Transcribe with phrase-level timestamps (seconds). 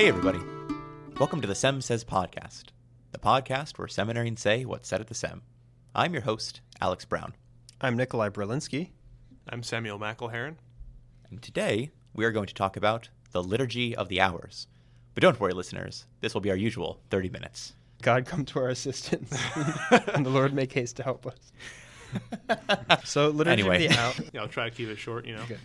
[0.00, 0.40] Hey, everybody.
[1.18, 2.68] Welcome to the SEM Says podcast,
[3.12, 5.42] the podcast where seminarians say what's said at the SEM.
[5.94, 7.34] I'm your host, Alex Brown,
[7.82, 8.92] I'm Nikolai Berlinski.
[9.50, 10.54] I'm Samuel McElherron.
[11.28, 14.68] and today we are going to talk about the Liturgy of the Hours.
[15.14, 17.74] But don't worry, listeners, this will be our usual 30 minutes.
[18.00, 19.36] God come to our assistance,
[20.14, 21.52] and the Lord make haste to help us.
[23.04, 23.84] So, liturgy Anyway.
[23.84, 24.12] of the hour.
[24.32, 25.44] Yeah, I'll try to keep it short, you know.
[25.46, 25.58] Good.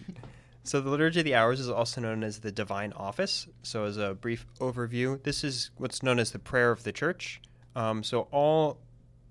[0.65, 3.45] So, the liturgy of the hours is also known as the divine office.
[3.61, 7.39] So, as a brief overview, this is what's known as the prayer of the church.
[7.75, 8.79] Um, so, all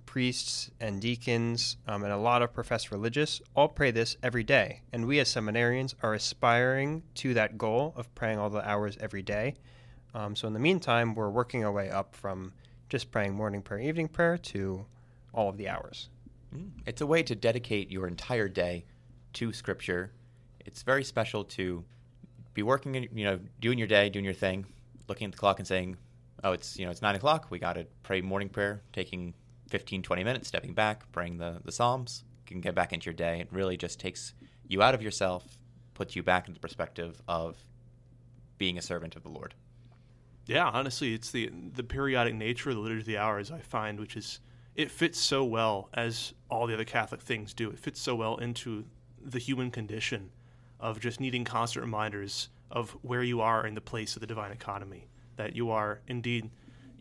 [0.07, 4.83] priests and deacons um, and a lot of professed religious all pray this every day,
[4.93, 9.23] and we as seminarians are aspiring to that goal of praying all the hours every
[9.23, 9.55] day.
[10.15, 12.53] Um, so, in the meantime, we're working our way up from
[12.89, 14.87] just praying morning prayer, evening prayer to
[15.33, 16.11] all of the hours.
[16.55, 16.71] Mm.
[16.87, 18.85] It's a way to dedicate your entire day
[19.33, 20.13] to Scripture.
[20.65, 21.85] It's very special to
[22.55, 24.67] be working, in, you know, doing your day, doing your thing,
[25.09, 25.97] looking at the clock and saying,
[26.43, 27.51] "Oh, it's you know, it's nine o'clock.
[27.51, 29.35] We got to pray morning prayer." Taking
[29.69, 33.15] 15, 20 minutes, stepping back, praying the the Psalms, you can get back into your
[33.15, 33.41] day.
[33.41, 34.35] It really just takes
[34.69, 35.59] you out of yourself,
[35.95, 37.57] puts you back into the perspective of
[38.59, 39.55] being a servant of the Lord.
[40.47, 43.99] Yeah, honestly, it's the the periodic nature of the liturgy of the hours I find,
[43.99, 44.41] which is
[44.75, 47.71] it fits so well as all the other Catholic things do.
[47.71, 48.85] It fits so well into
[49.23, 50.31] the human condition
[50.85, 54.53] of just needing constant reminders of where you are in the place of the divine
[54.53, 55.09] economy.
[55.37, 56.51] That you are indeed.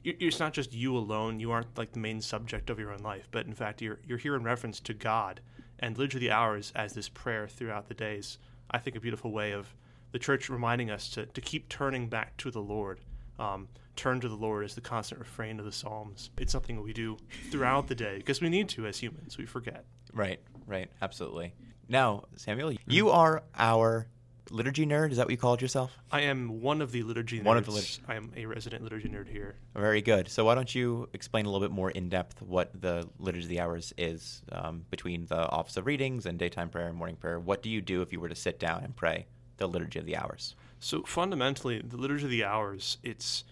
[0.05, 1.41] It's not just you alone.
[1.41, 4.17] You aren't like the main subject of your own life, but in fact, you're you're
[4.17, 5.41] here in reference to God
[5.79, 8.39] and liturgy of the hours as this prayer throughout the days.
[8.71, 9.75] I think a beautiful way of
[10.13, 13.01] the church reminding us to, to keep turning back to the Lord.
[13.37, 13.67] Um,
[13.97, 16.29] turn to the Lord is the constant refrain of the Psalms.
[16.37, 17.17] It's something we do
[17.51, 19.37] throughout the day because we need to as humans.
[19.37, 19.83] We forget.
[20.13, 21.53] Right, right, absolutely.
[21.93, 24.07] Now, Samuel, you are our
[24.49, 25.11] liturgy nerd.
[25.11, 25.91] Is that what you called yourself?
[26.11, 27.43] I am one of the liturgy nerds.
[27.43, 29.57] One of the lit- I am a resident liturgy nerd here.
[29.75, 30.27] Very good.
[30.27, 33.49] So why don't you explain a little bit more in depth what the Liturgy of
[33.49, 37.39] the Hours is um, between the Office of Readings and daytime prayer and morning prayer?
[37.39, 40.07] What do you do if you were to sit down and pray the Liturgy of
[40.07, 40.55] the Hours?
[40.79, 43.43] So fundamentally, the liturgy of the hours, it's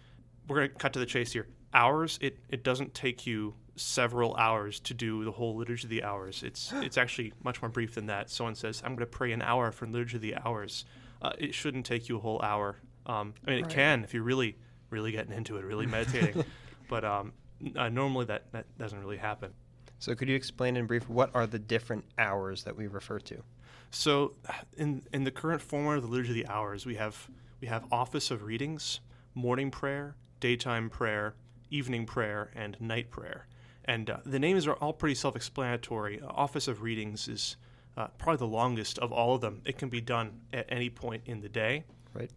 [0.47, 1.45] we're going to cut to the chase here.
[1.73, 6.03] Hours, it, it doesn't take you several hours to do the whole liturgy of the
[6.03, 6.43] hours.
[6.43, 8.29] It's it's actually much more brief than that.
[8.29, 10.85] Someone says, "I'm going to pray an hour for liturgy of the hours."
[11.21, 12.77] Uh, it shouldn't take you a whole hour.
[13.05, 13.71] Um, I mean, it Right.
[13.71, 14.57] can if you're really
[14.89, 16.43] really getting into it, really meditating.
[16.89, 17.33] but um,
[17.75, 19.53] uh, normally that that doesn't really happen.
[19.99, 23.43] So, could you explain in brief what are the different hours that we refer to?
[23.91, 24.33] So,
[24.77, 27.85] in in the current format of the liturgy of the hours, we have we have
[27.91, 28.99] office of readings,
[29.35, 31.35] morning prayer, daytime prayer,
[31.71, 33.47] evening prayer, and night prayer.
[33.85, 36.21] And uh, the names are all pretty self-explanatory.
[36.21, 37.55] Uh, office of readings is
[37.97, 39.61] uh, probably the longest of all of them.
[39.65, 41.83] It can be done at any point in the day,
[42.13, 42.29] Right.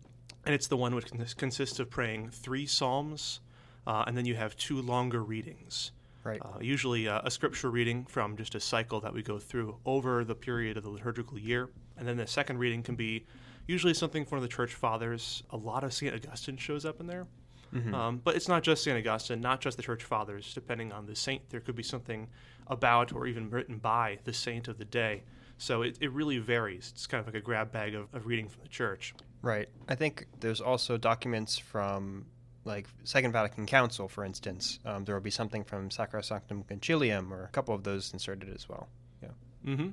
[0.46, 3.40] and it's the one which consists of praying three psalms,
[3.86, 5.92] uh, and then you have two longer readings.
[6.24, 6.40] Right.
[6.42, 10.24] Uh, usually uh, a scripture reading from just a cycle that we go through over
[10.24, 11.68] the period of the liturgical year.
[11.98, 13.26] And then the second reading can be
[13.66, 15.42] usually something from the church fathers.
[15.50, 16.14] A lot of St.
[16.14, 17.26] Augustine shows up in there.
[17.74, 17.94] Mm-hmm.
[17.94, 18.96] Um, but it's not just St.
[18.96, 20.54] Augustine, not just the church fathers.
[20.54, 22.28] Depending on the saint, there could be something
[22.68, 25.24] about or even written by the saint of the day.
[25.58, 26.92] So it, it really varies.
[26.94, 29.14] It's kind of like a grab bag of, of reading from the church.
[29.42, 29.68] Right.
[29.88, 32.26] I think there's also documents from
[32.64, 34.78] like Second Vatican Council, for instance.
[34.84, 38.68] Um, there will be something from Sacrosanctum Concilium or a couple of those inserted as
[38.68, 38.88] well.
[39.22, 39.28] Yeah.
[39.66, 39.88] Mm-hmm.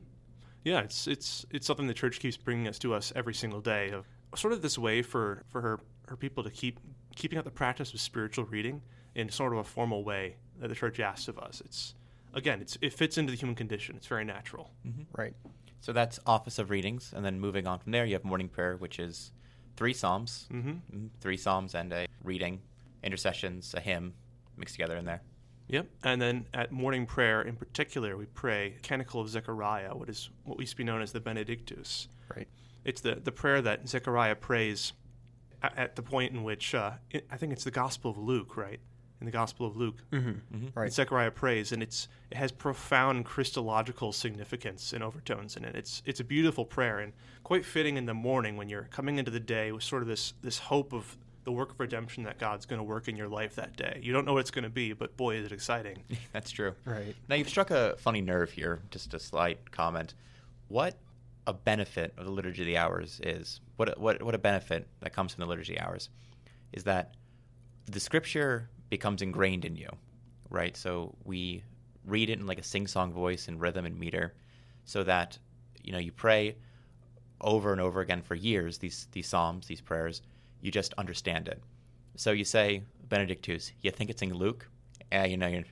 [0.63, 3.89] Yeah, it's it's it's something the church keeps bringing us to us every single day.
[3.89, 4.05] Of
[4.35, 6.79] sort of this way for for her her people to keep
[7.15, 8.81] keeping up the practice of spiritual reading
[9.15, 11.61] in sort of a formal way that the church asks of us.
[11.65, 11.95] It's
[12.33, 13.95] again, it's it fits into the human condition.
[13.95, 14.71] It's very natural.
[15.17, 15.33] Right.
[15.79, 18.77] So that's Office of Readings, and then moving on from there, you have morning prayer,
[18.77, 19.31] which is
[19.75, 20.69] three psalms, Mm-hmm.
[20.95, 22.61] Mm, three psalms and a reading,
[23.03, 24.13] intercessions, a hymn
[24.57, 25.21] mixed together in there.
[25.69, 25.87] Yep.
[26.03, 30.59] And then at morning prayer in particular, we pray Canticle of Zechariah, what is what
[30.59, 32.07] used to be known as the Benedictus.
[32.35, 32.47] Right.
[32.83, 34.93] It's the, the prayer that Zechariah prays
[35.61, 38.57] at, at the point in which uh, it, I think it's the Gospel of Luke,
[38.57, 38.79] right?
[39.19, 40.67] In the Gospel of Luke, Mm-hmm.
[40.73, 40.91] Right.
[40.91, 45.75] Zechariah prays, and it's it has profound Christological significance and overtones in it.
[45.75, 47.13] It's it's a beautiful prayer and
[47.43, 50.33] quite fitting in the morning when you're coming into the day with sort of this
[50.41, 53.55] this hope of the work of redemption that God's going to work in your life
[53.55, 53.99] that day.
[54.03, 55.97] You don't know what it's going to be, but boy, is it exciting.
[56.33, 56.73] That's true.
[56.85, 57.15] Right.
[57.27, 58.81] Now you've struck a funny nerve here.
[58.91, 60.13] Just a slight comment.
[60.67, 60.95] What
[61.47, 63.61] a benefit of the liturgy of the hours is.
[63.77, 66.09] What a, what what a benefit that comes from the liturgy of the hours
[66.73, 67.15] is that
[67.87, 69.89] the scripture becomes ingrained in you,
[70.49, 70.77] right?
[70.77, 71.63] So we
[72.05, 74.33] read it in like a sing-song voice and rhythm and meter,
[74.85, 75.37] so that
[75.83, 76.55] you know you pray
[77.41, 80.21] over and over again for years these these psalms, these prayers.
[80.61, 81.61] You just understand it,
[82.15, 83.71] So you say Benedictus.
[83.81, 84.69] You think it's in Luke.
[85.11, 85.63] Uh, you know, you're,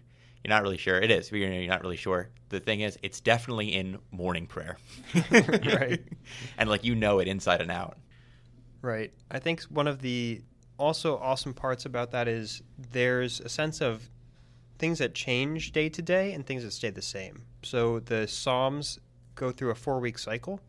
[0.44, 0.98] you're not really sure.
[0.98, 1.32] It is.
[1.32, 2.30] You're, you're not really sure.
[2.50, 4.78] The thing is, it's definitely in morning prayer.
[5.32, 6.02] Right.
[6.58, 7.98] And like you know it inside and out.
[8.82, 9.14] Right.
[9.30, 10.42] I think one of the
[10.78, 14.10] also awesome parts about that is there's a sense of
[14.78, 17.44] things that change day to day and things that stay the same.
[17.64, 19.00] So the Psalms
[19.36, 20.62] go through a four week cycle.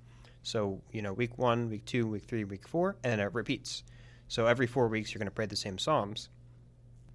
[0.43, 3.85] So, you know, week one, week two, week three, week four, and then it repeats.
[4.29, 6.29] So every four weeks, you're going to pray the same Psalms.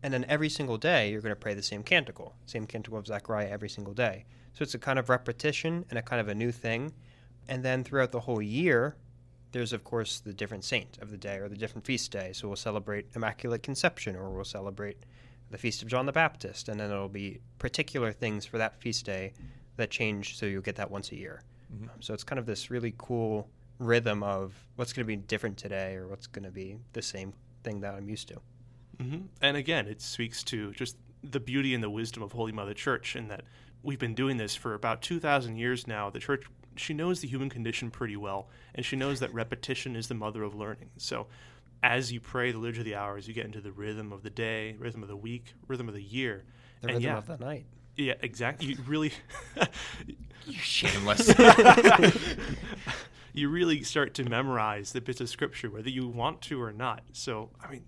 [0.06, 3.07] And then every single day, you're going to pray the same canticle, same canticle of
[3.07, 4.25] Zechariah every single day.
[4.54, 6.94] So it's a kind of repetition and a kind of a new thing.
[7.48, 8.98] And then throughout the whole year,
[9.52, 12.34] there's of course the different saint of the day or the different feast day.
[12.34, 15.00] So we'll celebrate Immaculate Conception or we'll celebrate
[15.50, 19.08] the feast of John the Baptist, and then it'll be particular things for that feast
[19.08, 19.34] day
[19.78, 20.38] that change.
[20.38, 21.42] So you'll get that once a year.
[21.74, 21.90] Mhm.
[21.90, 23.50] Um, so it's kind of this really cool
[23.80, 27.34] rhythm of what's going to be different today or what's going to be the same
[27.63, 28.40] thing that I'm used to.
[29.00, 32.74] Hmm And again, it speaks to just the beauty and the wisdom of Holy Mother
[32.74, 33.44] Church, in that
[33.84, 36.10] we've been doing this for about 2,000 years now.
[36.10, 36.46] The Church,
[36.76, 40.44] she knows the human condition pretty well, and she knows that repetition is the mother
[40.44, 40.90] of learning.
[40.98, 41.28] So,
[41.84, 44.30] as you pray the Liturgy of the Hours, you get into the rhythm of the
[44.30, 46.44] day, rhythm of the week, rhythm of the year.
[46.82, 47.66] The and rhythm yeah, of the night.
[47.96, 48.68] yeah, exactly.
[48.70, 49.12] You really,
[50.46, 51.34] You shameless.
[53.34, 57.02] you really start to memorize the bits of scripture, whether you want to or not.
[57.14, 57.84] So, I mean,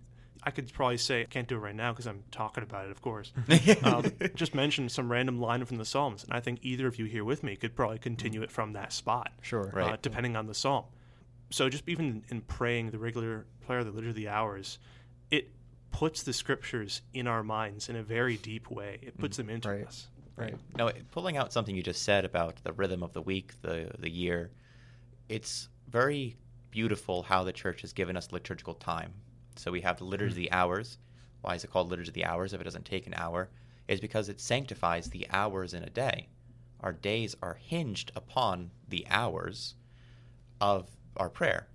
[0.47, 2.91] I could probably say I can't do it right now because I'm talking about it,
[2.91, 3.33] of course.
[3.83, 7.03] um, just mention some random line from the Psalms, and I think either of you
[7.03, 9.69] here with me could probably continue it from that spot, Sure.
[9.73, 9.94] Right.
[9.94, 10.85] uh, depending on the psalm.
[11.49, 14.79] So, just even in praying the regular prayer, the liturgy of the hours,
[15.31, 15.49] it
[15.91, 18.99] puts the scriptures in our minds in a very deep way.
[19.01, 19.85] It puts them into Right.
[19.85, 20.07] us.
[20.38, 20.55] Right.
[20.77, 24.09] Now, pulling out something you just said about the rhythm of the week, the the
[24.09, 24.51] year,
[25.27, 26.38] it's very
[26.71, 29.13] beautiful how the church has given us liturgical time.
[29.57, 30.44] So we have the liturgy of hmm.
[30.44, 30.98] the hours.
[31.42, 33.50] Why is it called liturgy of the hours if it doesn't take an hour?
[33.88, 36.27] Is because it sanctifies the hours in a day.
[36.81, 39.75] Our days are hinged upon the hours
[40.62, 41.68] of our prayer.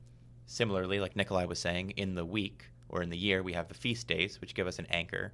[0.47, 3.75] Similarly, like Nikolai was saying, in the week or in the year, we have the
[3.75, 5.33] feast days, which give us an anchor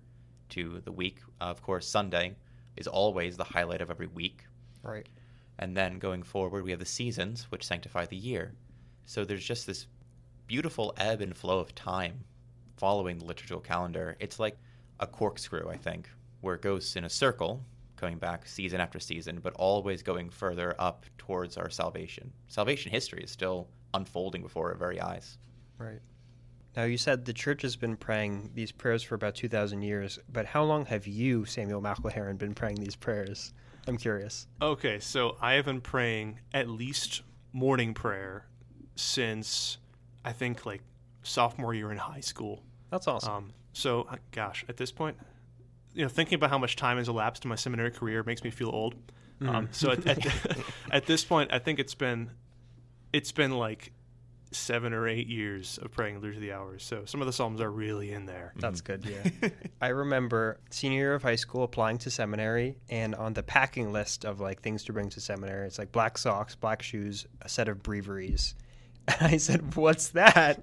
[0.50, 1.18] to the week.
[1.40, 2.36] Uh, of course, Sunday
[2.76, 4.44] is always the highlight of every week.
[4.82, 5.08] Right.
[5.58, 8.54] And then going forward, we have the seasons, which sanctify the year.
[9.04, 9.86] So there's just this
[10.46, 12.24] beautiful ebb and flow of time
[12.78, 14.16] following the liturgical calendar.
[14.20, 14.56] It's like
[15.00, 16.08] a corkscrew, I think,
[16.40, 17.64] where it goes in a circle,
[17.96, 22.32] going back season after season, but always going further up towards our salvation.
[22.46, 25.38] Salvation history is still unfolding before our very eyes.
[25.78, 26.00] Right.
[26.76, 30.46] Now, you said the church has been praying these prayers for about 2,000 years, but
[30.46, 33.52] how long have you, Samuel McElherron, been praying these prayers?
[33.88, 34.46] I'm curious.
[34.62, 37.22] Okay, so I have been praying at least
[37.52, 38.46] morning prayer
[38.94, 39.78] since
[40.24, 40.82] I think like
[41.22, 42.62] sophomore year in high school.
[42.90, 43.32] That's awesome.
[43.32, 45.16] Um, so, uh, gosh, at this point,
[45.94, 48.50] you know, thinking about how much time has elapsed in my seminary career makes me
[48.50, 48.94] feel old.
[49.40, 49.74] Um, Mhm.
[49.74, 50.58] so at, at,
[50.90, 52.30] at this point, I think it's been
[53.12, 53.92] it's been like
[54.50, 56.82] seven or eight years of praying Liturgy of the Hours.
[56.82, 58.54] So some of the psalms are really in there.
[58.56, 59.48] That's good, yeah.
[59.82, 64.24] I remember senior year of high school applying to seminary, and on the packing list
[64.24, 67.68] of like things to bring to seminary, it's like black socks, black shoes, a set
[67.68, 68.54] of breviaries.
[69.08, 70.60] And I said, "What's that?"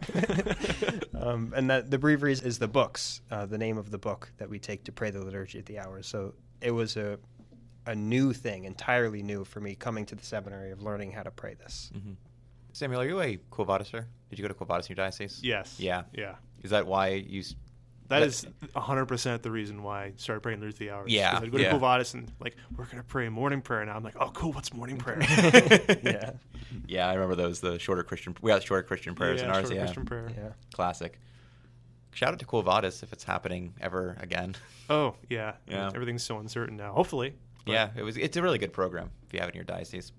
[1.19, 4.49] um, and that the breviaries is the books, uh, the name of the book that
[4.49, 6.07] we take to pray the liturgy at the hours.
[6.07, 7.17] So it was a
[7.87, 11.31] a new thing, entirely new for me coming to the seminary of learning how to
[11.31, 11.91] pray this.
[11.93, 12.13] hmm
[12.73, 14.05] Samuel, are you a Quo Vadisser?
[14.29, 15.39] Did you go to Quo Vadis in your diocese?
[15.41, 15.79] Yes.
[15.79, 16.03] Yeah.
[16.13, 16.35] Yeah.
[16.61, 17.41] Is that why you?
[18.07, 18.45] That is
[18.75, 21.11] 100% the reason why I started praying of the Hours.
[21.11, 21.39] Yeah.
[21.41, 21.69] I'd go to yeah.
[21.71, 23.95] Quo Vadis and like, we're going to pray morning prayer now.
[23.95, 24.51] I'm like, oh, cool.
[24.51, 25.19] What's morning prayer?
[26.03, 26.31] yeah,
[26.85, 27.61] Yeah, I remember those.
[27.61, 28.35] The shorter Christian.
[28.41, 29.71] We got shorter Christian prayers in ours.
[29.71, 30.29] Yeah, Christian prayer.
[30.35, 30.49] yeah.
[30.73, 31.19] classic.
[32.13, 34.55] Shout out to Quo Vadis if it's happening ever again.
[34.89, 35.53] Oh, yeah.
[35.67, 35.91] Yeah.
[35.93, 36.93] Everything's so uncertain now.
[36.93, 37.33] Hopefully.
[37.65, 38.17] But- yeah, it was.
[38.17, 40.11] It's a really good program if you have it in your diocese.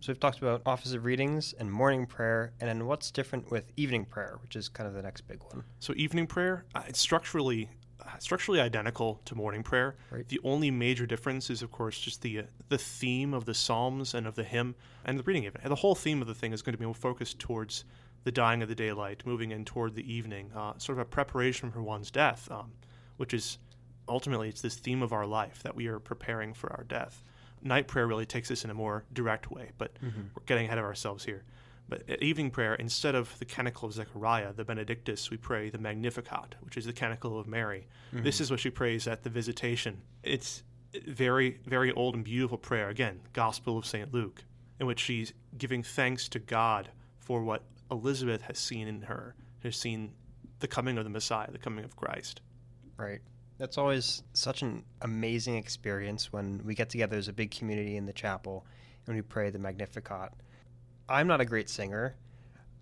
[0.00, 3.70] So we've talked about office of readings and morning prayer, and then what's different with
[3.76, 5.62] evening prayer, which is kind of the next big one.
[5.78, 7.68] So evening prayer, uh, it's structurally
[8.00, 9.96] uh, structurally identical to morning prayer.
[10.10, 10.26] Right.
[10.26, 14.14] The only major difference is, of course, just the uh, the theme of the psalms
[14.14, 15.60] and of the hymn and the reading of it.
[15.62, 17.84] And the whole theme of the thing is going to be more focused towards
[18.24, 21.70] the dying of the daylight, moving in toward the evening, uh, sort of a preparation
[21.70, 22.72] for one's death, um,
[23.18, 23.58] which is
[24.08, 27.22] ultimately it's this theme of our life that we are preparing for our death.
[27.62, 30.22] Night prayer really takes this in a more direct way, but mm-hmm.
[30.34, 31.44] we're getting ahead of ourselves here.
[31.88, 35.78] But at evening prayer, instead of the canticle of Zechariah, the Benedictus, we pray the
[35.78, 37.88] Magnificat, which is the canticle of Mary.
[38.14, 38.24] Mm-hmm.
[38.24, 40.00] This is what she prays at the visitation.
[40.22, 40.62] It's
[41.06, 42.88] very, very old and beautiful prayer.
[42.88, 44.14] Again, Gospel of St.
[44.14, 44.44] Luke,
[44.78, 49.76] in which she's giving thanks to God for what Elizabeth has seen in her, has
[49.76, 50.12] seen
[50.60, 52.40] the coming of the Messiah, the coming of Christ.
[52.96, 53.20] Right.
[53.60, 58.06] That's always such an amazing experience when we get together as a big community in
[58.06, 58.64] the chapel
[59.06, 60.32] and we pray the Magnificat.
[61.10, 62.14] I'm not a great singer.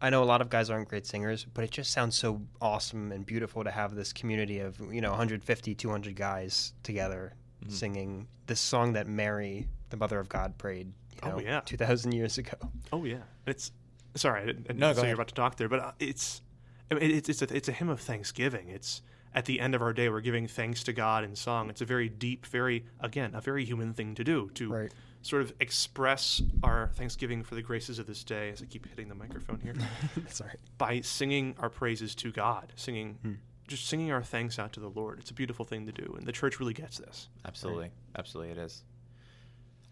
[0.00, 3.10] I know a lot of guys aren't great singers, but it just sounds so awesome
[3.10, 7.72] and beautiful to have this community of, you know, 150, 200 guys together Mhm.
[7.72, 11.60] singing this song that Mary, the mother of God, prayed, you Oh, yeah.
[11.64, 12.56] 2,000 years ago.
[12.92, 13.72] Oh yeah, it's
[14.14, 16.40] sorry, I didn't, I didn't No, go you're about to talk there, but uh, it's
[16.88, 18.68] I mean, it's it's a, it's a hymn of thanksgiving.
[18.68, 19.02] It's
[19.38, 21.70] at the end of our day, we're giving thanks to God in song.
[21.70, 24.92] It's a very deep, very again, a very human thing to do to Right.
[25.22, 28.50] sort of express our thanksgiving for the graces of this day.
[28.50, 29.74] As I keep hitting the microphone here,
[30.28, 30.56] Sorry.
[30.76, 33.18] by singing our praises to God, singing.
[33.22, 33.32] Hmm.
[33.68, 35.20] Just singing our thanks out to the Lord.
[35.20, 37.28] It's a beautiful thing to do, and the church really gets this.
[37.44, 38.82] Absolutely, absolutely, it is.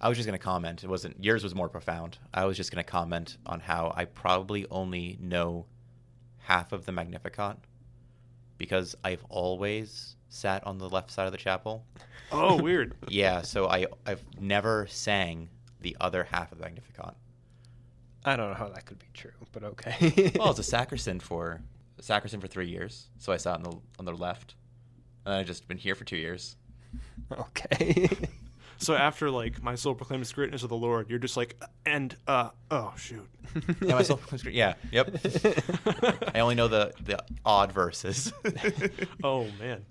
[0.00, 0.82] I was just going to comment.
[0.82, 2.16] It wasn't yours was more profound.
[2.34, 5.66] I was just going to comment on how I probably only know
[6.38, 7.58] half of the Magnificat
[8.58, 11.84] because I've always sat on the left side of the chapel.
[12.32, 12.94] Oh, weird.
[13.08, 15.48] Yeah, so I I've never sang
[15.80, 17.14] the other half of the Magnificat.
[18.24, 20.32] I don't know how that could be true, but okay.
[20.38, 21.60] Well, it's a sacristan for
[21.98, 24.56] a sacristan for three years, so I sat on the on the left,
[25.24, 26.56] and I've just been here for two years.
[27.32, 28.08] okay.
[28.78, 32.14] So after like my soul proclaims the greatness of the Lord, you're just like, and
[32.26, 33.26] uh, oh shoot.
[33.80, 34.44] Yeah, myself.
[34.44, 35.10] Yeah, yep.
[36.34, 38.32] I only know the the odd verses.
[39.24, 39.84] oh man.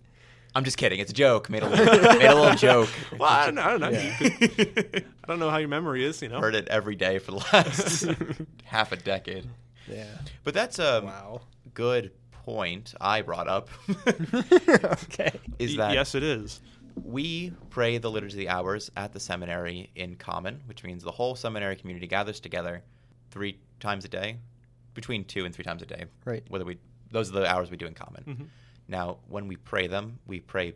[0.53, 0.99] I'm just kidding.
[1.01, 1.49] It's a joke.
[1.49, 1.85] Made a little,
[2.17, 2.87] made a little joke.
[3.19, 3.61] Well, I don't know.
[3.63, 3.89] I don't know.
[3.89, 4.17] Yeah.
[4.17, 6.21] Could- I don't know how your memory is.
[6.21, 6.39] You know.
[6.39, 8.07] Heard it every day for the last
[8.63, 9.47] half a decade.
[9.91, 10.05] yeah.
[10.45, 11.41] But that's a Wow.
[11.73, 12.11] good
[12.45, 13.67] point I brought up.
[14.07, 15.31] okay.
[15.59, 16.61] Is that yes, it is.
[17.03, 21.11] We pray the liturgy of the hours at the seminary in common, which means the
[21.11, 22.83] whole seminary community gathers together
[23.31, 24.37] three times a day,
[24.93, 26.05] between two and three times a day.
[26.23, 26.43] Right.
[26.47, 26.77] Whether we
[27.11, 28.23] those are the hours we do in common.
[28.25, 28.47] Mhm.
[28.87, 30.73] Now, when we pray them, we pray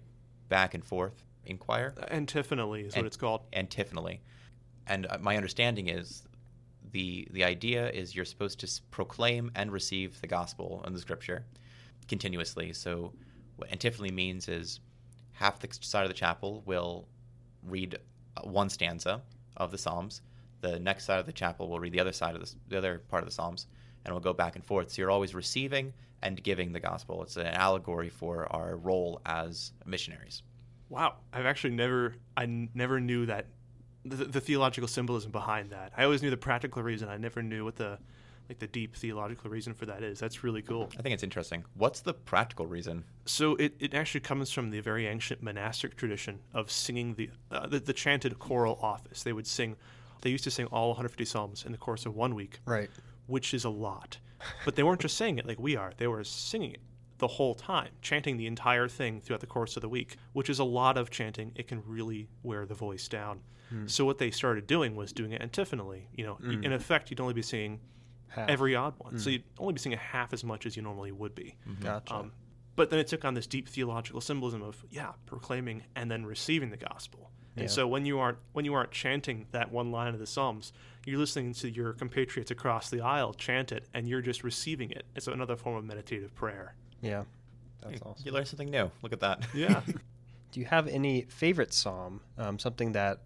[0.47, 1.93] back and forth in choir.
[2.09, 3.41] Antiphonally is what it's called.
[3.53, 4.21] antiphonally.
[4.87, 6.23] And uh, my understanding is
[6.91, 11.45] the the idea is you're supposed to proclaim and receive the gospel and the scripture
[12.07, 12.73] continuously.
[12.73, 13.13] So
[13.57, 14.79] what antiphonally means is
[15.39, 17.07] half the side of the chapel will
[17.63, 17.97] read
[18.35, 19.21] uh, one stanza
[19.55, 20.21] of the psalms.
[20.59, 22.99] The next side of the chapel will read the other side of the, the other
[23.07, 23.67] part of the psalms,
[24.03, 24.91] and we'll go back and forth.
[24.91, 27.23] So you're always receiving and giving the gospel.
[27.23, 30.43] It's an allegory for our role as missionaries.
[30.89, 33.45] Wow, I've actually never, I n- never knew that
[34.03, 35.93] the, the theological symbolism behind that.
[35.95, 37.07] I always knew the practical reason.
[37.07, 37.97] I never knew what the,
[38.49, 40.19] like the deep theological reason for that is.
[40.19, 40.89] That's really cool.
[40.97, 41.63] I think it's interesting.
[41.75, 43.05] What's the practical reason?
[43.25, 47.67] So it, it actually comes from the very ancient monastic tradition of singing the, uh,
[47.67, 49.21] the the chanted choral office.
[49.23, 49.75] They would sing,
[50.23, 52.89] they used to sing all 150 psalms in the course of one week, Right.
[53.27, 54.17] which is a lot.
[54.65, 56.79] But they weren't just saying it like we are; they were singing it
[57.19, 60.57] the whole time, chanting the entire thing throughout the course of the week, which is
[60.59, 61.51] a lot of chanting.
[61.55, 63.41] It can really wear the voice down.
[63.85, 66.07] So what they started doing was doing it antiphonally.
[66.15, 66.65] You know, Mm.
[66.65, 67.79] in effect, you'd only be singing
[68.29, 68.49] Half.
[68.49, 71.33] every odd one, so you'd only be singing half as much as you normally would
[71.35, 71.55] be.
[71.81, 72.13] Gotcha.
[72.15, 72.31] Um,
[72.75, 76.69] but then it took on this deep theological symbolism of yeah, proclaiming and then receiving
[76.69, 77.31] the gospel.
[77.55, 77.63] Yeah.
[77.63, 80.71] And so when you aren't when you aren't chanting that one line of the Psalms,
[81.05, 85.03] you're listening to your compatriots across the aisle chant it, and you're just receiving it.
[85.15, 86.75] It's another form of meditative prayer.
[87.01, 87.23] yeah.
[87.81, 88.25] That's You- awesome.
[88.25, 88.91] You learn something new.
[89.01, 89.45] Look at that.
[89.53, 89.81] Yeah.
[90.51, 92.19] Do you have any favorite psalm?
[92.37, 93.21] Um, something that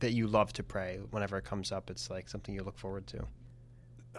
[0.00, 1.90] that you love to pray whenever it comes up?
[1.90, 3.26] It's like something you look forward to.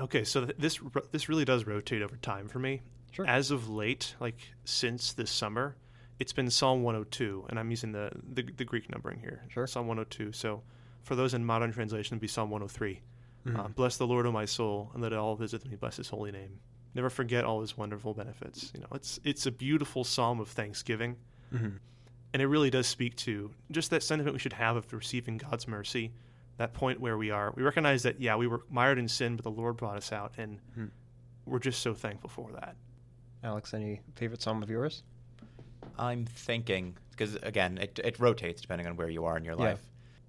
[0.01, 0.79] Okay, so th- this
[1.11, 2.81] this really does rotate over time for me.
[3.11, 3.25] Sure.
[3.25, 5.75] As of late, like since this summer,
[6.19, 9.43] it's been Psalm 102, and I'm using the the, the Greek numbering here.
[9.49, 9.65] Sure.
[9.67, 10.31] Psalm 102.
[10.33, 10.61] So
[11.03, 13.01] for those in modern translation, it'd be Psalm 103.
[13.45, 13.57] Mhm.
[13.59, 15.75] Uh, bless the Lord, O my soul, and let all visit me.
[15.75, 16.59] Bless His holy name.
[16.93, 18.71] Never forget all His wonderful benefits.
[18.73, 21.15] You know, it's it's a beautiful psalm of thanksgiving,
[21.53, 21.79] Mhm.
[22.33, 25.67] and it really does speak to just that sentiment we should have of receiving God's
[25.67, 26.11] mercy.
[26.57, 29.43] That point where we are, we recognize that yeah, we were mired in sin, but
[29.43, 30.85] the Lord brought us out, and Hmm.
[31.45, 32.75] we're just so thankful for that.
[33.43, 35.03] Alex, any favorite psalm of yours?
[35.99, 39.65] I'm thinking because again, it it rotates depending on where you are in your Yeah.
[39.71, 39.85] life.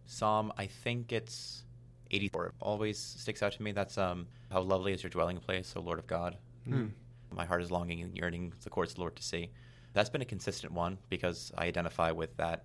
[0.06, 1.64] Psalm, I think it's
[2.10, 2.54] 84.
[2.60, 3.72] Always sticks out to me.
[3.72, 6.36] That's um, how lovely is your dwelling place, O Lord of God.
[6.64, 6.88] Hmm.
[7.30, 9.50] My heart is longing and yearning the courts of the Lord to see.
[9.92, 12.64] That's been a consistent one because I identify with that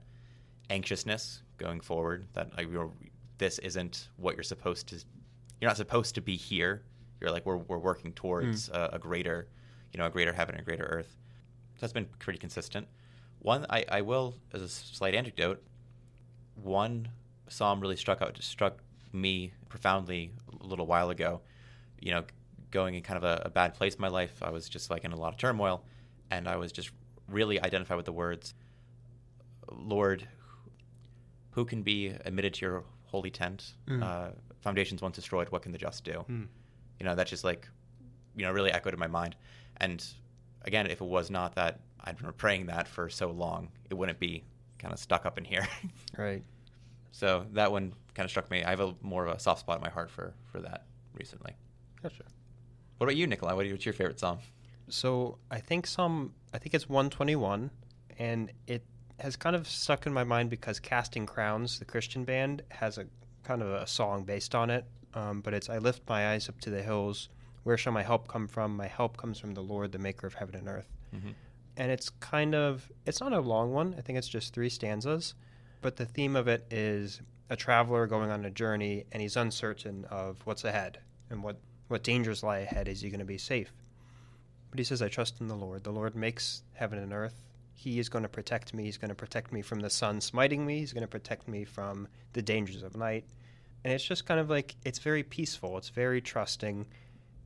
[0.69, 2.27] anxiousness going forward.
[2.33, 2.91] That I, you're,
[3.43, 4.95] this isn't what you're supposed to.
[5.59, 6.83] You're not supposed to be here.
[7.19, 8.75] You're like we're we're working towards hmm.
[8.75, 9.49] a, a greater,
[9.91, 11.17] you know, a greater heaven and a greater earth.
[11.81, 12.87] That's been pretty consistent.
[13.39, 15.61] One, I, I will, as a slight anecdote,
[16.55, 17.09] one
[17.49, 18.77] psalm really struck out struck
[19.11, 20.31] me profoundly
[20.61, 21.41] a little while ago.
[21.99, 22.23] You know,
[22.71, 25.03] going in kind of a, a bad place in my life, I was just like
[25.03, 25.83] in a lot of turmoil,
[26.31, 26.91] and I was just
[27.27, 28.53] really identified with the words,
[29.69, 30.29] Lord,
[31.51, 32.83] who can be admitted to your
[33.13, 33.73] holy tent?
[33.87, 34.03] Mm.
[34.03, 36.17] Uh, foundations once destroyed, what can the just do?
[36.21, 36.43] Hmm.
[36.99, 37.69] You know, that just like,
[38.35, 39.35] you know, really echoed in my mind.
[39.77, 40.03] And
[40.63, 44.19] again, if it was not that I'd been praying that for so long, it wouldn't
[44.19, 44.43] be
[44.79, 45.67] kind of stuck up in here.
[46.17, 46.43] Right.
[47.11, 48.63] so that one kind of struck me.
[48.63, 51.53] I have a more of a soft spot in my heart for for that recently.
[52.01, 52.23] Gotcha.
[52.97, 53.53] What about you, Nikolai?
[53.53, 54.39] What, you, what's your favorite psalm?
[54.89, 57.71] So I think some, I think it's 121,
[58.19, 58.83] and it
[59.23, 63.05] has kind of stuck in my mind because Casting Crowns, the Christian band, has a
[63.43, 64.83] kind of a song based on it.
[65.13, 67.29] Um, but it's I lift my eyes up to the hills.
[67.63, 68.75] Where shall my help come from?
[68.75, 70.89] My help comes from the Lord, the Maker of heaven and earth.
[71.15, 71.29] Mm-hmm.
[71.77, 73.95] And it's kind of it's not a long one.
[73.97, 75.35] I think it's just three stanzas,
[75.81, 80.05] but the theme of it is a traveler going on a journey, and he's uncertain
[80.11, 80.99] of what's ahead
[81.29, 81.55] and what
[81.87, 82.89] what dangers lie ahead.
[82.89, 83.71] Is he going to be safe?
[84.69, 85.85] But he says, I trust in the Lord.
[85.85, 87.41] The Lord makes heaven and earth.
[87.73, 88.83] He is going to protect me.
[88.83, 90.79] He's going to protect me from the sun smiting me.
[90.79, 93.25] He's going to protect me from the dangers of night.
[93.83, 95.77] And it's just kind of like, it's very peaceful.
[95.77, 96.85] It's very trusting.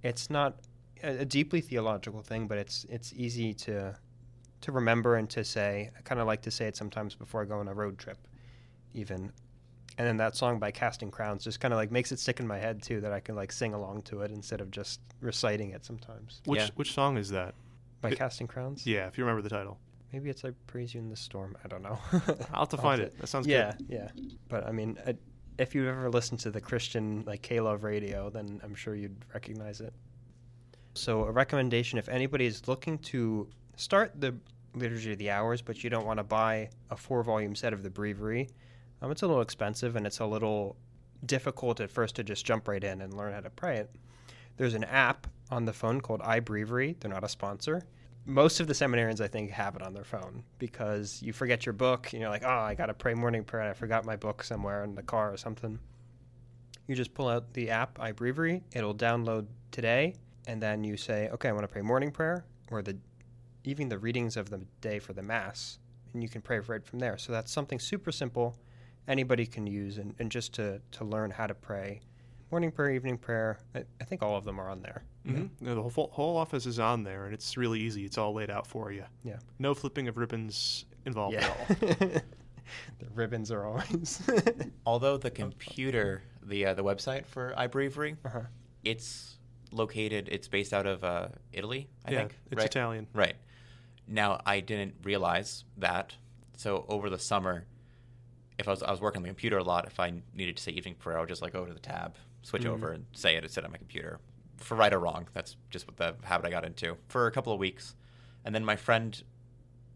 [0.03, 0.59] It's not
[1.03, 3.95] a, a deeply theological thing, but it's it's easy to
[4.61, 5.89] to remember and to say.
[5.97, 8.17] I kind of like to say it sometimes before I go on a road trip,
[8.93, 9.31] even.
[9.99, 12.45] And then that song by Casting Crowns just kind of like makes it stick in
[12.45, 15.71] my head too, that I can like sing along to it instead of just reciting
[15.71, 16.41] it sometimes.
[16.45, 16.69] Which Yeah.
[16.75, 17.55] which song is that?
[18.01, 18.85] By It- Casting Crowns?
[18.85, 19.79] Yeah, if you remember the title.
[20.13, 21.57] Maybe it's I Praise You in the Storm.
[21.63, 21.99] I don't know.
[22.53, 23.17] I'll have to find it.
[23.19, 23.87] That sounds yeah, good.
[23.89, 24.09] yeah.
[24.47, 25.15] But I mean, I,
[25.57, 29.17] if you've ever listened to the Christian like K Love radio, then I'm sure you'd
[29.33, 29.93] recognize it.
[30.93, 34.35] So a recommendation: if anybody is looking to start the
[34.75, 37.89] Liturgy of the Hours, but you don't want to buy a four-volume set of the
[37.89, 38.49] Breviary,
[39.01, 40.77] um, it's a little expensive and it's a little
[41.25, 43.91] difficult at first to just jump right in and learn how to pray it.
[44.57, 46.99] There's an app on the phone called iBreviary.
[46.99, 47.83] They're not a sponsor.
[48.29, 51.71] Most of the seminarians, I think, have it on their phone because you forget your
[51.71, 54.43] book and you're like, oh, I got to pray morning prayer I forgot my book
[54.43, 55.79] somewhere in the car or something.
[56.87, 58.63] You just pull out the app, iBreviary.
[58.73, 62.81] It'll download today, and then you say, okay, I want to pray morning prayer or
[62.81, 62.97] the
[63.63, 65.79] even the readings of the day for the Mass,
[66.13, 67.17] and you can pray right from there.
[67.17, 68.57] So that's something super simple
[69.07, 72.01] anybody can use and, and just to, to learn how to pray.
[72.49, 75.03] Morning prayer, evening prayer, I, I think all of them are on there.
[75.25, 78.05] hmm the whole, whole office is on there, and it's really easy.
[78.05, 79.03] It's all laid out for you.
[79.23, 79.39] Yeah.
[79.59, 81.53] No flipping of ribbons involved Yeah.
[81.69, 81.97] at all.
[82.99, 84.21] the ribbons are always.
[84.85, 88.41] Although the computer, the uh, the website for iBreviary, uh-huh.
[88.85, 89.37] it's
[89.73, 90.29] located.
[90.31, 92.35] It's based out of uh, Italy, I yeah, think.
[92.51, 92.65] it's right?
[92.65, 93.07] Italian.
[93.13, 93.35] Right.
[94.07, 96.15] Now I didn't realize that.
[96.55, 97.65] So over the summer,
[98.57, 100.63] if I was I was working on the computer a lot, if I needed to
[100.63, 102.15] say evening prayer, I would just like go to the tab,
[102.47, 102.69] switch Mhm.
[102.69, 104.19] over, and say it and sit on my computer.
[104.57, 107.51] For right or wrong, that's just what the habit I got into for a couple
[107.53, 107.95] of weeks,
[108.45, 109.21] and then my friend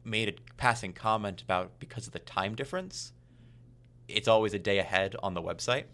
[0.04, 3.14] made a passing comment about because of the time difference,
[4.08, 5.86] it's always a day ahead on the website.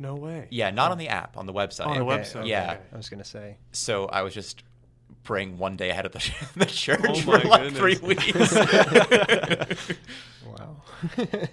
[0.00, 0.48] No way.
[0.50, 1.86] Yeah, not on the app, on the website.
[1.86, 2.36] On the Okay, website.
[2.40, 2.48] okay.
[2.48, 2.78] Yeah.
[2.92, 3.56] I was going to say.
[3.72, 4.62] So I was just
[5.24, 8.54] praying one day ahead of the, the church Oh for my like three weeks.
[10.46, 10.82] Wow.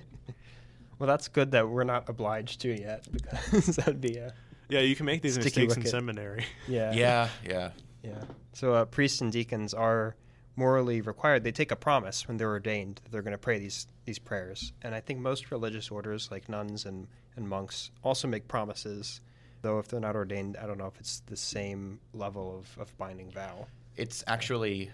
[1.00, 4.34] well, that's good that we're not obliged to yet because that'd be a
[4.70, 5.92] Yeah, you can make these Sticky mistakes in wicket.
[5.92, 6.46] seminary.
[6.68, 7.70] yeah yeah, yeah.
[8.04, 8.24] yeah.
[8.54, 10.16] So uh, priests and deacons are
[10.56, 11.44] morally required.
[11.44, 14.72] They take a promise when they're ordained that they're going to pray these these prayers.
[14.82, 19.22] And I think most religious orders, like nuns and and monks, also make promises.
[19.62, 22.96] Though if they're not ordained, I don't know if it's the same level of, of
[22.98, 23.68] binding vow.
[23.98, 24.92] It's actually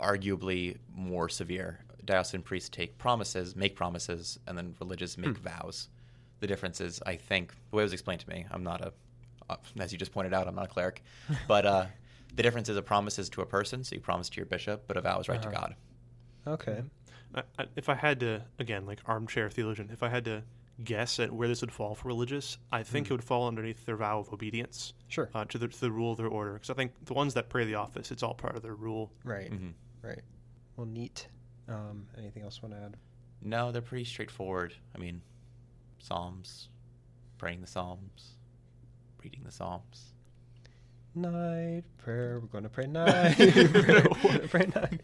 [0.00, 1.78] arguably more severe.
[2.04, 5.88] Diocesan priests take promises, make promises, and then religious make vows.
[6.40, 8.92] The difference is, I think, the way it was explained to me, I'm not a,
[9.48, 11.02] uh, as you just pointed out, I'm not a cleric,
[11.48, 11.86] but uh,
[12.34, 14.84] the difference is a promise is to a person, so you promise to your bishop,
[14.88, 15.60] but a vow is right to Uh-huh.
[15.60, 15.76] God.
[16.46, 16.82] Okay.
[17.34, 20.42] I, I, if I had to, again, like armchair theologian, if I had to
[20.82, 23.96] guess at where this would fall for religious, I think it would fall underneath their
[23.96, 25.30] vow of obedience Sure.
[25.34, 26.54] uh, to, the, to the rule of their order.
[26.54, 29.12] Because I think the ones that pray the office, it's all part of their rule.
[29.22, 29.52] Right.
[29.52, 29.68] Mm-hmm.
[30.06, 30.20] Right.
[30.76, 31.28] Well, neat.
[31.68, 32.96] Um, anything else you want to add?
[33.42, 34.74] No, they're pretty straightforward.
[34.94, 35.20] I mean,
[35.98, 36.68] Psalms,
[37.38, 38.36] praying the Psalms,
[39.22, 40.12] reading the Psalms.
[41.14, 42.40] Night prayer.
[42.40, 43.36] We're going to pray night.
[43.36, 44.06] prayer.
[44.24, 45.00] We're gonna pray night.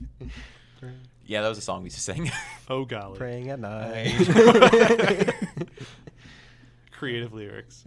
[0.80, 0.92] Pray-
[1.26, 2.30] Yeah, that was a song we used to sing.
[2.70, 3.18] Oh, golly.
[3.18, 4.28] Praying at Night.
[4.28, 5.34] night.
[6.92, 7.84] Creative lyrics.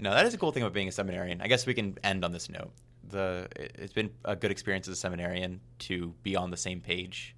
[0.00, 1.42] no, that is a cool thing about being a seminarian.
[1.42, 2.70] I guess we can end on this note.
[3.10, 6.80] The it- it's been a good experience as a seminarian to be on the same
[6.80, 7.34] page.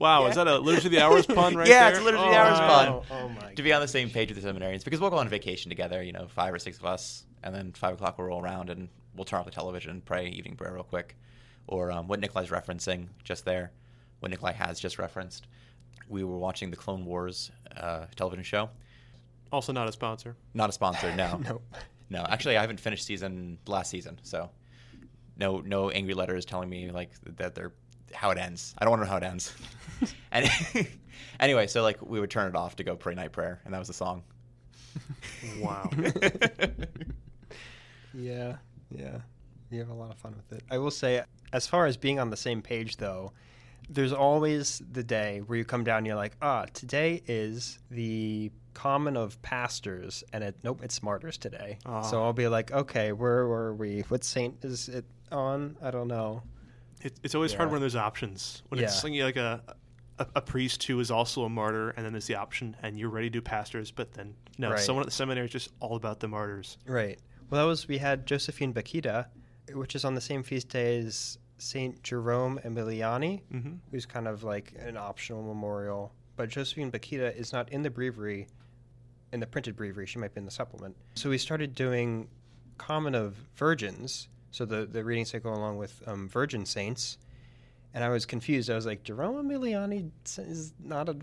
[0.00, 0.28] Wow, Yeah.
[0.30, 1.90] is that a Liturgy of the Hours pun right Yeah, there?
[1.90, 3.04] it's a Liturgy of oh, the Hours wow.
[3.08, 3.18] pun.
[3.22, 3.54] Oh my.
[3.54, 6.02] To be on the same page with the seminarians because we'll go on vacation together.
[6.02, 8.88] You know, five or six of us, and then five o'clock we'll roll around and
[9.14, 11.16] we'll turn off the television and pray evening prayer real quick.
[11.66, 13.70] or um, what Nikolai's referencing just there,
[14.20, 15.46] what Nikolai has just referenced.
[16.08, 18.70] We were watching the Clone Wars uh, television show.
[19.52, 20.34] Also, not a sponsor.
[20.54, 21.40] Not a sponsor, no.
[21.44, 21.62] Nope.
[22.08, 24.50] No, actually, I haven't finished season last season, so
[25.36, 27.72] no, no angry letters telling me like that they're
[28.12, 28.74] how it ends.
[28.78, 29.54] I don't want to know how it ends.
[30.32, 30.50] and
[31.40, 33.78] anyway, so like we would turn it off to go pray night prayer, and that
[33.78, 34.22] was the song.
[35.60, 35.88] Wow.
[38.14, 38.56] Yeah,
[38.90, 39.18] yeah.
[39.70, 40.64] You have a lot of fun with it.
[40.70, 43.32] I will say, as far as being on the same page, though,
[43.88, 48.50] there's always the day where you come down and you're like, ah, today is the
[48.74, 51.78] common of pastors, and it nope, it's martyrs today.
[51.86, 52.02] Ah.
[52.02, 54.00] So I'll be like, okay, where were we?
[54.08, 55.76] What saint is it on?
[55.82, 56.42] I don't know.
[57.02, 58.62] It, it's always hard when there's options.
[58.68, 58.98] When it's Yeah.
[59.00, 59.62] something like a,
[60.18, 63.08] a a priest who is also a martyr, and then there's the option, and you're
[63.08, 64.78] ready to do pastors, but then no, Right.
[64.78, 66.76] someone at the seminary is just all about the martyrs.
[66.86, 67.18] Right.
[67.48, 69.26] Well, that was we had Josephine Bakhita,
[69.72, 73.72] which is on the same feast day as Saint Jerome Emiliani, Mm-hmm.
[73.90, 76.12] who's kind of like an optional memorial.
[76.36, 78.46] But Josephine Bakhita is not in the breviary,
[79.32, 80.06] in the printed breviary.
[80.06, 80.96] She might be in the supplement.
[81.14, 82.28] So we started doing
[82.78, 87.18] Common of Virgins, so the, the readings that go along with um, Virgin Saints.
[87.92, 88.70] And I was confused.
[88.70, 91.16] I was like, Jerome Emiliani is not a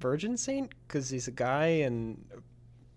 [0.00, 2.24] virgin saint because he's a guy, and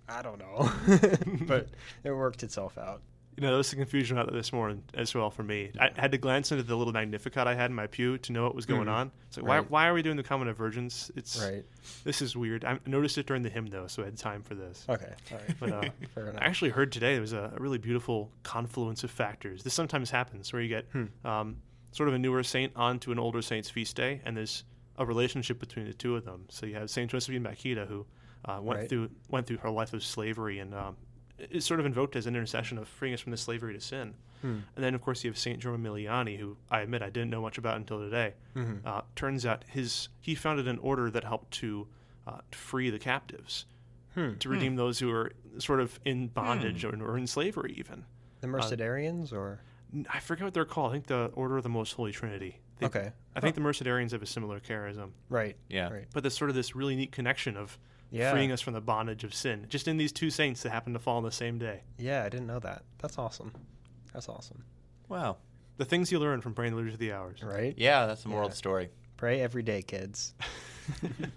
[0.08, 0.71] I don't know.
[1.45, 1.67] but
[2.04, 3.02] it worked itself out.
[3.38, 5.69] You know, there was some confusion about that this morning as well for me.
[5.80, 8.43] I had to glance into the little Magnificat I had in my pew to know
[8.45, 8.91] what was going Mhm.
[8.91, 9.12] on.
[9.28, 9.60] It's like, Right.
[9.62, 11.12] why, why are we doing the Common of Virgins?
[11.15, 11.63] It's Right.
[12.04, 12.65] this is weird.
[12.65, 14.86] I noticed it during the hymn though, so I had time for this.
[14.89, 15.13] Okay.
[15.32, 15.56] All right.
[15.60, 15.82] But uh,
[16.15, 16.41] Fair enough.
[16.41, 19.62] I actually heard today there was a, a really beautiful confluence of factors.
[19.62, 21.06] This sometimes happens where you get Hmm.
[21.23, 21.58] um,
[21.91, 24.63] sort of a newer saint onto an older saint's feast day, and there's
[24.97, 26.45] a relationship between the two of them.
[26.50, 28.08] So you have Saint Josephine Bakhita, who
[28.45, 28.89] uh, went Right.
[28.89, 30.95] through went through her life of slavery and um,
[31.39, 34.13] is sort of invoked as an intercession of freeing us from the slavery to sin.
[34.41, 34.60] Hmm.
[34.76, 37.41] And then, of course, you have Saint Jerome Emiliani, who I admit I didn't know
[37.41, 38.34] much about until today.
[38.56, 38.86] Mhm.
[38.86, 41.88] Uh, turns out his he founded an order that helped to
[42.28, 43.65] uh, free the captives,
[44.13, 44.34] Hmm.
[44.39, 47.02] to redeem those who are sort of in bondage Hmm.
[47.02, 48.04] or, or in slavery, even.
[48.41, 49.62] The Mercedarians, or
[50.10, 50.91] I forget what they're called.
[50.91, 52.60] I think the Order of the Most Holy Trinity.
[52.80, 55.12] They- okay, I think the Mercedarians have a similar charism.
[55.30, 55.89] right, Yeah.
[55.89, 57.80] right, But there's sort of this really neat connection of
[58.12, 60.96] yeah, freeing us from the bondage of sin, just in these two saints that happened
[60.96, 61.82] to fall on the same day.
[61.98, 62.24] yeah.
[62.24, 62.84] I didn't know that.
[63.00, 63.52] That's awesome.
[64.13, 64.63] That's awesome.
[65.10, 65.38] Wow.
[65.78, 67.43] The things you learn from praying the Liturgy of the Hours.
[67.43, 67.74] Right?
[67.78, 68.89] Yeah, that's the moral of the story.
[69.17, 70.34] Pray every day, kids.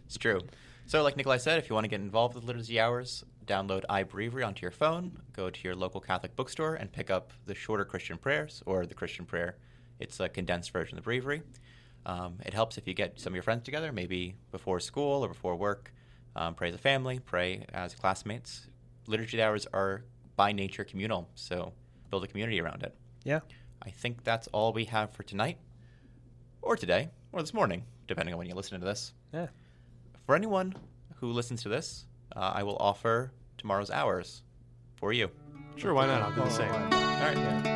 [0.07, 0.41] It's true.
[0.87, 2.81] So, like Nikolai said, if you want to get involved with the Liturgy of the
[2.81, 7.33] Hours, download iBreviary onto your phone, go to your local Catholic bookstore, and pick up
[7.47, 9.57] the shorter Christian prayers or the Christian prayer.
[9.99, 11.43] It's a condensed version of the breviary.
[12.07, 15.29] Um, it helps if you get some of your friends together, maybe before school or
[15.29, 15.93] before work.
[16.37, 18.66] Um, pray as a family, pray as classmates.
[19.07, 20.05] Liturgy Hours are
[20.37, 21.73] by nature communal, so
[22.11, 22.95] build a community around it.
[23.25, 23.40] Yeah.
[23.83, 25.59] I think that's all we have for tonight,
[26.62, 29.12] or today, or this morning, depending on when you listen to this.
[29.35, 29.49] Yeah.
[30.27, 30.75] For anyone
[31.16, 34.43] who listens to this, uh, I will offer tomorrow's hours
[34.97, 35.31] for you.
[35.77, 36.23] Sure, why not?
[36.23, 36.73] I'll do the Oh, same.
[36.73, 37.37] All right.
[37.37, 37.70] Yeah.